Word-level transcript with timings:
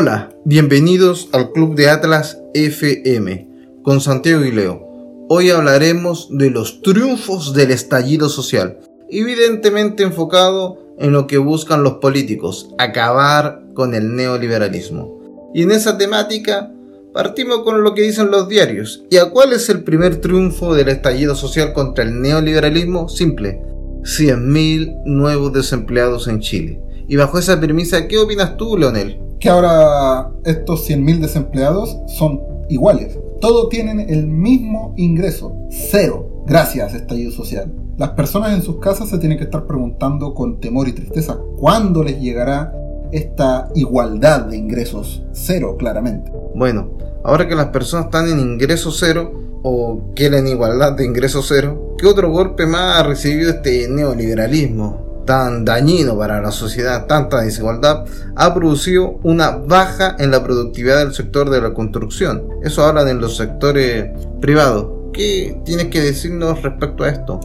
Hola, 0.00 0.30
bienvenidos 0.44 1.28
al 1.32 1.50
Club 1.50 1.74
de 1.74 1.90
Atlas 1.90 2.40
FM 2.54 3.48
con 3.82 4.00
Santiago 4.00 4.44
y 4.44 4.52
Leo. 4.52 5.26
Hoy 5.28 5.50
hablaremos 5.50 6.28
de 6.30 6.50
los 6.50 6.82
triunfos 6.82 7.52
del 7.52 7.72
estallido 7.72 8.28
social, 8.28 8.78
evidentemente 9.10 10.04
enfocado 10.04 10.78
en 11.00 11.10
lo 11.10 11.26
que 11.26 11.38
buscan 11.38 11.82
los 11.82 11.94
políticos, 11.94 12.72
acabar 12.78 13.64
con 13.74 13.92
el 13.92 14.14
neoliberalismo. 14.14 15.50
Y 15.52 15.64
en 15.64 15.72
esa 15.72 15.98
temática 15.98 16.72
partimos 17.12 17.64
con 17.64 17.82
lo 17.82 17.92
que 17.94 18.02
dicen 18.02 18.30
los 18.30 18.48
diarios. 18.48 19.02
¿Y 19.10 19.16
a 19.16 19.30
cuál 19.30 19.52
es 19.52 19.68
el 19.68 19.82
primer 19.82 20.20
triunfo 20.20 20.76
del 20.76 20.90
estallido 20.90 21.34
social 21.34 21.72
contra 21.72 22.04
el 22.04 22.22
neoliberalismo? 22.22 23.08
Simple, 23.08 23.60
100.000 24.02 25.02
nuevos 25.06 25.52
desempleados 25.52 26.28
en 26.28 26.38
Chile. 26.38 26.80
Y 27.08 27.16
bajo 27.16 27.36
esa 27.36 27.58
premisa, 27.58 28.06
¿qué 28.06 28.16
opinas 28.18 28.56
tú, 28.56 28.78
Leonel? 28.78 29.26
Que 29.40 29.48
ahora 29.48 30.30
estos 30.44 30.88
100.000 30.88 31.20
desempleados 31.20 31.96
son 32.06 32.40
iguales. 32.68 33.18
Todos 33.40 33.68
tienen 33.68 34.00
el 34.00 34.26
mismo 34.26 34.94
ingreso, 34.96 35.56
cero, 35.70 36.42
gracias 36.46 36.92
a 36.92 36.96
estallido 36.96 37.30
social. 37.30 37.72
Las 37.96 38.10
personas 38.10 38.52
en 38.52 38.62
sus 38.62 38.78
casas 38.78 39.08
se 39.08 39.18
tienen 39.18 39.38
que 39.38 39.44
estar 39.44 39.66
preguntando 39.66 40.34
con 40.34 40.60
temor 40.60 40.88
y 40.88 40.92
tristeza 40.92 41.38
cuándo 41.56 42.02
les 42.02 42.20
llegará 42.20 42.72
esta 43.12 43.68
igualdad 43.74 44.46
de 44.46 44.56
ingresos, 44.56 45.24
cero 45.32 45.76
claramente. 45.78 46.32
Bueno, 46.54 46.90
ahora 47.24 47.48
que 47.48 47.54
las 47.54 47.66
personas 47.66 48.06
están 48.06 48.28
en 48.28 48.40
ingreso 48.40 48.90
cero 48.90 49.32
o 49.62 50.12
quieren 50.14 50.46
igualdad 50.46 50.92
de 50.92 51.04
ingreso 51.04 51.42
cero, 51.42 51.94
¿qué 51.98 52.06
otro 52.06 52.30
golpe 52.30 52.66
más 52.66 53.00
ha 53.00 53.02
recibido 53.04 53.50
este 53.50 53.88
neoliberalismo? 53.88 55.07
Tan 55.28 55.66
dañino 55.66 56.16
para 56.16 56.40
la 56.40 56.50
sociedad, 56.50 57.06
tanta 57.06 57.42
desigualdad, 57.42 58.06
ha 58.34 58.54
producido 58.54 59.20
una 59.22 59.50
baja 59.50 60.16
en 60.18 60.30
la 60.30 60.42
productividad 60.42 61.00
del 61.00 61.12
sector 61.12 61.50
de 61.50 61.60
la 61.60 61.74
construcción. 61.74 62.48
Eso 62.62 62.82
habla 62.82 63.04
de 63.04 63.12
los 63.12 63.36
sectores 63.36 64.08
privados. 64.40 64.86
¿Qué 65.12 65.60
tienes 65.66 65.88
que 65.88 66.00
decirnos 66.00 66.62
respecto 66.62 67.04
a 67.04 67.10
esto? 67.10 67.40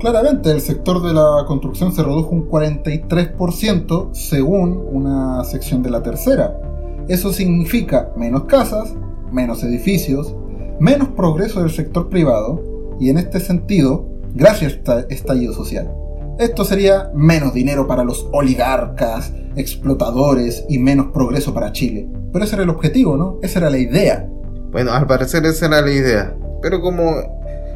Claramente, 0.00 0.50
el 0.50 0.60
sector 0.60 1.00
de 1.00 1.14
la 1.14 1.44
construcción 1.46 1.92
se 1.92 2.02
redujo 2.02 2.30
un 2.30 2.50
43% 2.50 4.12
según 4.12 4.84
una 4.90 5.44
sección 5.44 5.80
de 5.84 5.90
la 5.90 6.02
tercera. 6.02 6.58
Eso 7.06 7.32
significa 7.32 8.10
menos 8.16 8.46
casas, 8.46 8.94
menos 9.30 9.62
edificios, 9.62 10.34
menos 10.80 11.06
progreso 11.10 11.60
del 11.60 11.70
sector 11.70 12.08
privado 12.08 12.60
y 12.98 13.10
en 13.10 13.18
este 13.18 13.38
sentido, 13.38 14.08
gracias 14.34 14.72
a 14.88 14.98
este 14.98 15.14
estallido 15.14 15.52
social. 15.52 16.01
Esto 16.38 16.64
sería 16.64 17.10
menos 17.14 17.52
dinero 17.54 17.86
para 17.86 18.04
los 18.04 18.28
oligarcas, 18.32 19.32
explotadores 19.56 20.64
y 20.68 20.78
menos 20.78 21.08
progreso 21.12 21.52
para 21.52 21.72
Chile. 21.72 22.08
Pero 22.32 22.44
ese 22.44 22.54
era 22.54 22.64
el 22.64 22.70
objetivo, 22.70 23.16
¿no? 23.16 23.38
Esa 23.42 23.60
era 23.60 23.70
la 23.70 23.78
idea. 23.78 24.28
Bueno, 24.70 24.92
al 24.92 25.06
parecer 25.06 25.44
esa 25.44 25.66
era 25.66 25.82
la 25.82 25.92
idea. 25.92 26.36
Pero 26.62 26.80
como 26.80 27.16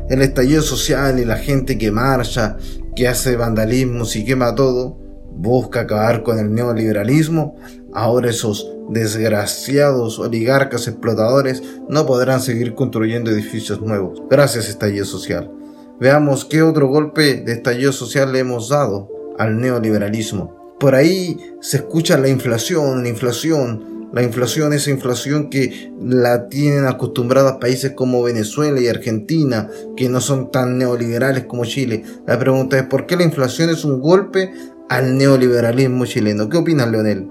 el 0.08 0.22
estallido 0.22 0.62
social 0.62 1.18
y 1.18 1.24
la 1.24 1.36
gente 1.36 1.76
que 1.76 1.90
marcha, 1.90 2.56
que 2.94 3.08
hace 3.08 3.36
vandalismo 3.36 4.04
y 4.14 4.24
quema 4.24 4.54
todo, 4.54 4.98
busca 5.36 5.80
acabar 5.80 6.22
con 6.22 6.38
el 6.38 6.54
neoliberalismo, 6.54 7.56
ahora 7.92 8.30
esos 8.30 8.72
desgraciados 8.88 10.18
oligarcas 10.18 10.86
explotadores 10.88 11.62
no 11.88 12.06
podrán 12.06 12.40
seguir 12.40 12.74
construyendo 12.74 13.30
edificios 13.30 13.80
nuevos 13.80 14.22
gracias 14.30 14.68
estallido 14.68 15.04
social. 15.04 15.50
Veamos 15.98 16.44
qué 16.44 16.62
otro 16.62 16.88
golpe 16.88 17.40
de 17.40 17.52
estallido 17.52 17.90
social 17.90 18.30
le 18.30 18.40
hemos 18.40 18.68
dado 18.68 19.08
al 19.38 19.58
neoliberalismo. 19.58 20.76
Por 20.78 20.94
ahí 20.94 21.38
se 21.60 21.78
escucha 21.78 22.18
la 22.18 22.28
inflación, 22.28 23.02
la 23.02 23.08
inflación, 23.08 24.08
la 24.12 24.22
inflación, 24.22 24.74
esa 24.74 24.90
inflación 24.90 25.48
que 25.48 25.90
la 25.98 26.48
tienen 26.48 26.84
acostumbrados 26.84 27.56
países 27.60 27.92
como 27.92 28.22
Venezuela 28.22 28.78
y 28.78 28.88
Argentina, 28.88 29.70
que 29.96 30.10
no 30.10 30.20
son 30.20 30.50
tan 30.50 30.76
neoliberales 30.76 31.46
como 31.46 31.64
Chile. 31.64 32.04
La 32.26 32.38
pregunta 32.38 32.78
es, 32.78 32.84
¿por 32.84 33.06
qué 33.06 33.16
la 33.16 33.24
inflación 33.24 33.70
es 33.70 33.82
un 33.82 34.00
golpe 34.02 34.52
al 34.90 35.16
neoliberalismo 35.16 36.04
chileno? 36.04 36.50
¿Qué 36.50 36.58
opinas, 36.58 36.90
Leonel? 36.90 37.26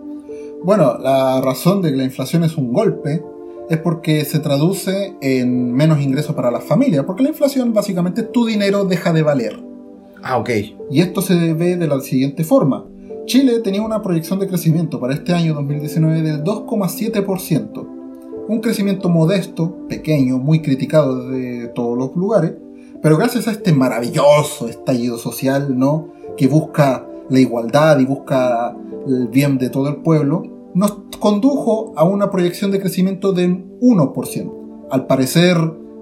Bueno, 0.64 0.98
la 0.98 1.40
razón 1.42 1.84
de 1.84 1.92
que 1.92 1.98
la 1.98 2.04
inflación 2.04 2.44
es 2.44 2.58
un 2.58 2.74
golpe 2.74 3.24
es 3.70 3.78
porque 3.80 4.26
se 4.26 4.40
traduce 4.40 5.16
en 5.22 5.74
menos 5.74 6.02
ingresos 6.02 6.36
para 6.36 6.52
las 6.52 6.64
familias, 6.64 7.06
porque 7.06 7.24
la 7.24 7.30
inflación 7.30 7.74
básicamente 7.74 8.24
tu 8.24 8.46
dinero 8.46 8.86
deja 8.86 9.12
de 9.12 9.24
valer. 9.24 9.60
Ah, 10.24 10.38
ok. 10.38 10.50
Y 10.92 11.02
esto 11.02 11.22
se 11.22 11.54
ve 11.54 11.78
de 11.78 11.88
la 11.88 12.00
siguiente 12.02 12.44
forma. 12.44 12.86
Chile 13.26 13.60
tenía 13.62 13.82
una 13.82 14.02
proyección 14.02 14.40
de 14.40 14.48
crecimiento 14.48 15.00
para 15.00 15.14
este 15.14 15.34
año 15.34 15.54
2019 15.56 16.22
del 16.22 16.44
2,7%. 16.44 17.88
Un 18.48 18.60
crecimiento 18.60 19.10
modesto, 19.10 19.88
pequeño, 19.88 20.38
muy 20.38 20.62
criticado 20.62 21.30
de 21.30 21.68
todos 21.74 21.98
los 21.98 22.16
lugares, 22.16 22.54
pero 23.02 23.18
gracias 23.18 23.48
a 23.48 23.52
este 23.52 23.74
maravilloso 23.74 24.68
estallido 24.68 25.18
social, 25.18 25.78
¿no? 25.78 26.14
Que 26.38 26.48
busca 26.48 27.08
la 27.30 27.40
igualdad 27.40 28.00
y 28.00 28.06
busca 28.06 28.76
el 29.08 29.28
bien 29.28 29.58
de 29.58 29.70
todo 29.70 29.90
el 29.90 29.98
pueblo, 29.98 30.44
nos 30.76 30.92
condujo 31.20 31.94
a 31.96 32.04
una 32.04 32.30
proyección 32.30 32.70
de 32.70 32.80
crecimiento 32.80 33.32
de 33.32 33.48
1%. 33.50 34.88
Al 34.92 35.08
parecer, 35.08 35.58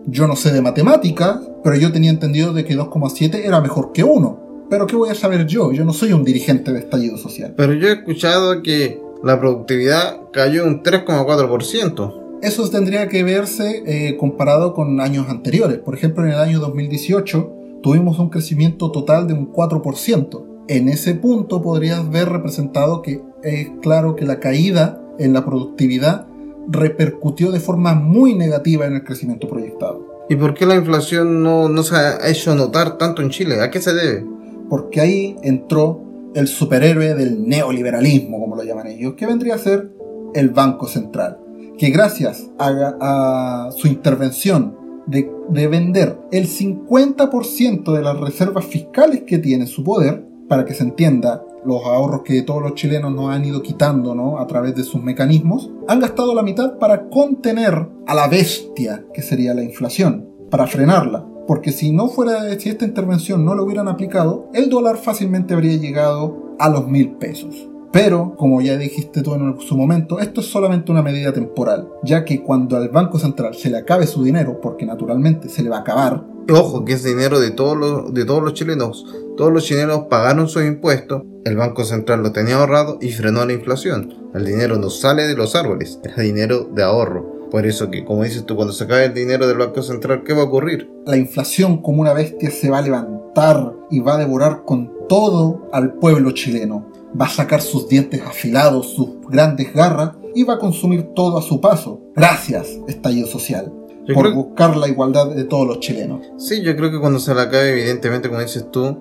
yo 0.08 0.28
no 0.28 0.36
sé 0.36 0.52
de 0.52 0.62
matemáticas, 0.62 1.40
pero 1.64 1.78
yo 1.78 1.94
tenía 1.94 2.10
entendido 2.10 2.54
de 2.54 2.66
que 2.66 2.76
2,7 2.76 3.46
era 3.46 3.62
mejor 3.62 3.94
que 3.94 4.04
1. 4.04 4.66
Pero 4.70 4.88
¿qué 4.88 4.96
voy 4.96 5.10
a 5.10 5.16
saber 5.16 5.46
yo? 5.46 5.72
Yo 5.72 5.86
no 5.86 5.94
soy 5.94 6.12
un 6.12 6.24
dirigente 6.24 6.74
de 6.74 6.80
estallido 6.80 7.18
social. 7.18 7.54
Pero 7.56 7.74
yo 7.74 7.88
he 7.88 7.94
escuchado 7.94 8.64
que 8.64 9.00
la 9.24 9.40
productividad 9.40 10.22
cayó 10.34 10.66
un 10.66 10.82
3,4%. 10.82 12.40
Eso 12.42 12.68
tendría 12.70 13.08
que 13.08 13.24
verse 13.24 13.84
eh, 13.86 14.18
comparado 14.18 14.74
con 14.74 15.00
años 15.00 15.30
anteriores. 15.30 15.78
Por 15.78 15.94
ejemplo, 15.94 16.26
en 16.26 16.32
el 16.32 16.40
año 16.40 16.60
2018 16.60 17.52
tuvimos 17.84 18.18
un 18.18 18.30
crecimiento 18.30 18.92
total 18.92 19.28
de 19.28 19.34
un 19.34 19.54
4% 19.54 20.53
en 20.68 20.90
ese 20.90 21.16
punto 21.16 21.62
podrías 21.62 22.10
ver 22.10 22.30
representado 22.30 23.02
que 23.02 23.22
es 23.44 23.70
claro 23.82 24.16
que 24.16 24.26
la 24.26 24.40
caída 24.40 25.02
en 25.20 25.34
la 25.34 25.46
productividad 25.46 26.28
repercutió 26.68 27.52
de 27.52 27.60
forma 27.60 27.94
muy 27.94 28.36
negativa 28.36 28.86
en 28.86 28.94
el 28.94 29.04
crecimiento 29.04 29.48
proyectado. 29.48 30.26
¿Y 30.30 30.36
por 30.36 30.54
qué 30.54 30.66
la 30.66 30.76
inflación 30.76 31.44
no, 31.44 31.84
se 31.84 31.96
ha 31.96 32.30
hecho 32.30 32.56
notar 32.56 32.98
tanto 32.98 33.22
en 33.22 33.30
Chile? 33.30 33.62
¿A 33.62 33.70
qué 33.70 33.82
se 33.82 33.94
debe? 33.94 34.26
Porque 34.70 35.02
ahí 35.02 35.36
entró 35.44 36.02
el 36.34 36.48
superhéroe 36.48 37.14
del 37.14 37.48
neoliberalismo, 37.48 38.40
como 38.40 38.56
lo 38.56 38.64
llaman 38.64 38.88
ellos, 38.88 39.14
que 39.16 39.26
vendría 39.26 39.56
a 39.56 39.60
ser 39.60 39.92
el 40.34 40.50
Banco 40.50 40.88
Central, 40.88 41.40
que 41.78 41.90
gracias 41.90 42.50
a, 42.58 43.70
su 43.76 43.88
intervención 43.88 44.78
de, 45.06 45.30
de 45.50 45.68
vender 45.68 46.18
el 46.32 46.48
50% 46.48 47.94
de 47.94 48.02
las 48.02 48.20
reservas 48.20 48.66
fiscales 48.66 49.24
que 49.28 49.38
tiene 49.38 49.66
en 49.66 49.70
su 49.70 49.84
poder, 49.84 50.26
para 50.48 50.66
que 50.66 50.74
se 50.74 50.84
entienda, 50.84 51.44
los 51.66 51.84
ahorros 51.86 52.24
que 52.24 52.42
todos 52.42 52.62
los 52.62 52.76
chilenos 52.76 53.14
nos 53.14 53.30
han 53.30 53.46
ido 53.46 53.62
quitando 53.62 54.14
¿no? 54.16 54.40
a 54.40 54.48
través 54.48 54.76
de 54.76 54.84
sus 54.84 55.02
mecanismos, 55.02 55.72
han 55.88 56.00
gastado 56.00 56.36
la 56.36 56.44
mitad 56.44 56.78
para 56.78 57.10
contener 57.10 57.88
a 58.06 58.14
la 58.14 58.28
bestia 58.28 59.06
que 59.14 59.22
sería 59.22 59.54
la 59.54 59.64
inflación, 59.64 60.28
para 60.50 60.68
frenarla. 60.68 61.26
Porque 61.48 61.72
si 61.72 61.92
no 61.92 62.08
fuera, 62.08 62.58
si 62.60 62.70
esta 62.70 62.86
intervención 62.86 63.44
no 63.44 63.56
lo 63.56 63.64
hubieran 63.64 63.88
aplicado, 63.88 64.50
el 64.54 64.70
dólar 64.70 64.98
fácilmente 64.98 65.54
habría 65.54 65.76
llegado 65.76 66.56
a 66.60 66.70
los 66.70 66.88
mil 66.88 67.12
pesos. 67.14 67.70
Pero, 67.92 68.36
como 68.38 68.60
ya 68.60 68.76
dijiste 68.76 69.22
tú 69.22 69.36
en 69.36 69.60
su 69.60 69.78
momento, 69.78 70.20
esto 70.20 70.42
es 70.42 70.48
solamente 70.48 70.92
una 70.92 71.04
medida 71.04 71.32
temporal, 71.32 71.90
ya 72.02 72.26
que 72.26 72.42
cuando 72.42 72.76
al 72.76 72.90
Banco 72.90 73.20
Central 73.20 73.54
se 73.54 73.70
le 73.70 73.78
acabe 73.78 74.08
su 74.08 74.24
dinero, 74.24 74.60
porque 74.60 74.84
naturalmente 74.84 75.48
se 75.48 75.62
le 75.62 75.70
va 75.70 75.78
a 75.78 75.82
acabar, 75.82 76.24
Ojo, 76.52 76.84
que 76.84 76.94
es 76.94 77.04
dinero 77.04 77.40
de 77.40 77.52
todos 77.52 77.78
los, 77.78 78.14
de 78.14 78.26
todos 78.26 78.44
los 78.44 78.54
chilenos. 78.54 79.06
Todos 79.38 79.52
los 79.52 79.64
chilenos 79.64 80.04
pagaron 80.10 80.50
sus 80.50 80.64
impuestos, 80.64 81.24
el 81.46 81.56
Banco 81.56 81.86
Central 81.86 82.22
lo 82.22 82.32
tenía 82.32 82.58
ahorrado 82.58 82.98
y 83.02 83.12
frenó 83.12 83.46
la 83.46 83.54
inflación. 83.54 84.30
El 84.34 84.46
dinero 84.46 84.78
no 84.78 84.90
sale 84.90 85.24
de 85.24 85.36
los 85.36 85.56
árboles, 85.56 86.00
es 86.04 86.16
dinero 86.18 86.66
de 86.66 86.84
ahorro. 86.84 87.50
Por 87.50 87.66
eso 87.66 87.90
que, 87.90 88.04
como 88.04 88.24
dices 88.24 88.46
tú, 88.46 88.56
cuando 88.56 88.74
se 88.74 88.84
acabe 88.84 89.06
el 89.06 89.14
dinero 89.14 89.48
del 89.48 89.58
Banco 89.58 89.82
Central, 89.82 90.24
¿qué 90.26 90.34
va 90.34 90.42
a 90.42 90.46
ocurrir? 90.46 90.90
La 91.06 91.18
inflación 91.18 91.82
como 91.82 92.02
una 92.02 92.14
bestia 92.14 92.52
se 92.52 92.70
va 92.70 92.80
a 92.80 92.82
levantar 92.82 93.74
y 93.90 94.00
va 94.00 94.16
a 94.16 94.20
devorar 94.20 94.64
con 94.66 94.92
todo 95.08 95.70
al 95.72 95.94
pueblo 95.94 96.32
chileno. 96.32 96.92
Va 97.20 97.26
a 97.26 97.30
sacar 97.30 97.62
sus 97.62 97.88
dientes 97.88 98.22
afilados, 98.22 98.94
sus 98.96 99.22
grandes 99.30 99.74
garras 99.74 100.12
y 100.36 100.44
va 100.44 100.56
a 100.56 100.60
consumir 100.60 101.14
todo 101.16 101.38
a 101.38 101.42
su 101.42 101.62
paso. 101.62 102.02
Gracias, 102.16 102.68
estallido 102.88 103.28
social 103.28 103.72
por 104.14 104.34
buscar 104.34 104.76
la 104.76 104.88
igualdad 104.88 105.28
de 105.28 105.46
todos 105.46 105.68
los 105.68 105.80
chilenos. 105.80 106.22
Sí, 106.38 106.62
yo 106.62 106.76
creo 106.76 106.92
que 106.92 107.00
cuando 107.00 107.20
se 107.20 107.34
le 107.34 107.42
acabe, 107.42 107.72
evidentemente, 107.72 108.30
como 108.30 108.42
dices 108.42 108.70
tú, 108.72 108.98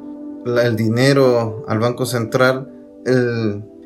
el 0.46 0.76
dinero 0.76 1.64
al 1.68 1.78
Banco 1.78 2.06
Central, 2.06 2.68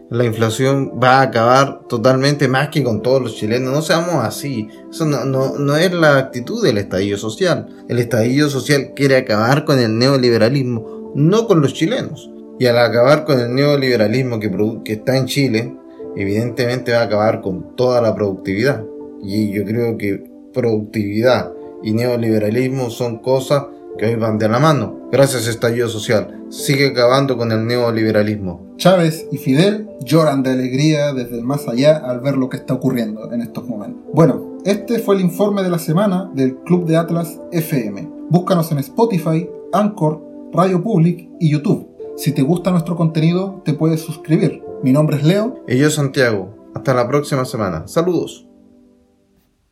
la 0.09 0.25
inflación 0.25 0.93
va 1.03 1.19
a 1.19 1.23
acabar 1.23 1.81
totalmente 1.89 2.49
más 2.49 2.69
que 2.69 2.85
con 2.85 3.03
todos 3.03 3.23
los 3.23 3.35
chilenos. 3.35 3.73
No 3.73 3.83
seamos 3.83 4.25
así. 4.25 4.69
Eso 4.91 5.05
no, 5.05 5.25
no, 5.25 5.59
no 5.59 5.77
es 5.77 5.93
la 5.93 6.19
actitud 6.19 6.63
del 6.63 6.79
estallido 6.79 7.19
social. 7.19 7.67
El 7.89 7.99
estallido 7.99 8.49
social 8.49 8.93
quiere 8.95 9.17
acabar 9.17 9.65
con 9.65 9.79
el 9.81 9.99
neoliberalismo, 9.99 11.13
no 11.15 11.47
con 11.47 11.61
los 11.61 11.75
chilenos. 11.75 12.31
Y 12.59 12.67
al 12.67 12.79
acabar 12.79 13.25
con 13.25 13.41
el 13.41 13.55
neoliberalismo 13.55 14.39
que, 14.39 14.51
que 14.85 14.93
está 14.95 15.17
en 15.17 15.27
Chile, 15.27 15.77
evidentemente 16.17 16.93
va 16.93 17.01
a 17.01 17.05
acabar 17.05 17.41
con 17.43 17.75
toda 17.75 18.01
la 18.01 18.15
productividad. 18.15 18.85
Y 19.23 19.51
yo 19.51 19.65
creo 19.65 19.99
que 19.99 20.36
productividad 20.57 21.53
y 21.83 21.93
neoliberalismo 21.93 22.89
son 22.91 23.19
cosas 23.19 23.67
que 23.99 24.07
hoy 24.07 24.15
van 24.17 24.39
de 24.39 24.49
la 24.49 24.59
mano. 24.59 25.09
Gracias 25.13 25.47
estallido 25.47 25.89
social. 25.89 26.45
Sigue 26.49 26.89
acabando 26.89 27.37
con 27.37 27.53
el 27.53 27.67
neoliberalismo. 27.67 28.75
Chávez 28.77 29.27
y 29.31 29.39
Fidel 29.39 29.89
lloran 30.05 30.43
de 30.43 30.51
alegría 30.51 31.13
desde 31.13 31.37
el 31.37 31.45
más 31.45 31.69
allá 31.69 31.97
al 31.97 32.21
ver 32.21 32.37
lo 32.37 32.49
que 32.49 32.57
está 32.57 32.75
ocurriendo 32.75 33.33
en 33.33 33.43
estos 33.43 33.67
momentos. 33.69 34.03
Bueno, 34.13 34.59
este 34.65 34.99
fue 34.99 35.17
el 35.17 35.21
informe 35.21 35.63
de 35.63 35.71
la 35.71 35.79
semana 35.79 36.31
del 36.35 36.57
Club 36.57 36.87
de 36.87 36.97
Atlas 36.97 37.39
FM. 37.53 38.09
Búscanos 38.29 38.73
en 38.73 38.79
Spotify, 38.79 39.49
Anchor, 39.73 40.23
Radio 40.53 40.83
Public 40.83 41.29
y 41.39 41.51
YouTube. 41.51 41.89
Si 42.17 42.33
te 42.33 42.43
gusta 42.43 42.71
nuestro 42.71 42.97
contenido, 42.97 43.63
te 43.65 43.75
puedes 43.75 44.01
suscribir. 44.01 44.63
Mi 44.83 44.93
nombre 44.93 45.17
es 45.17 45.25
Leo. 45.25 45.63
Y 45.69 45.79
yo 45.79 45.91
Santiago. 45.91 46.55
Hasta 46.75 46.95
la 46.95 47.09
próxima 47.09 47.45
semana. 47.45 47.87
Saludos. 47.87 48.46